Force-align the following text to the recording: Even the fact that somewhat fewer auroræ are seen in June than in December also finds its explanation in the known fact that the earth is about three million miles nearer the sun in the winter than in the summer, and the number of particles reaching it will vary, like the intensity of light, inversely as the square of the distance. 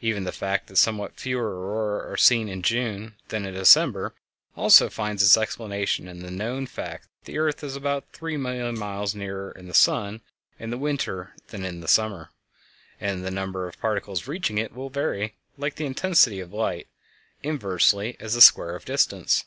Even 0.00 0.24
the 0.24 0.32
fact 0.32 0.66
that 0.66 0.76
somewhat 0.76 1.20
fewer 1.20 1.52
auroræ 1.54 2.12
are 2.12 2.16
seen 2.16 2.48
in 2.48 2.62
June 2.64 3.14
than 3.28 3.46
in 3.46 3.54
December 3.54 4.12
also 4.56 4.88
finds 4.90 5.22
its 5.22 5.36
explanation 5.36 6.08
in 6.08 6.18
the 6.18 6.32
known 6.32 6.66
fact 6.66 7.04
that 7.04 7.26
the 7.26 7.38
earth 7.38 7.62
is 7.62 7.76
about 7.76 8.10
three 8.12 8.36
million 8.36 8.76
miles 8.76 9.14
nearer 9.14 9.54
the 9.56 9.72
sun 9.72 10.20
in 10.58 10.70
the 10.70 10.76
winter 10.78 11.32
than 11.50 11.64
in 11.64 11.78
the 11.78 11.86
summer, 11.86 12.30
and 13.00 13.24
the 13.24 13.30
number 13.30 13.68
of 13.68 13.78
particles 13.78 14.26
reaching 14.26 14.58
it 14.58 14.74
will 14.74 14.90
vary, 14.90 15.36
like 15.56 15.76
the 15.76 15.86
intensity 15.86 16.40
of 16.40 16.52
light, 16.52 16.88
inversely 17.44 18.16
as 18.18 18.34
the 18.34 18.40
square 18.40 18.74
of 18.74 18.84
the 18.84 18.92
distance. 18.94 19.44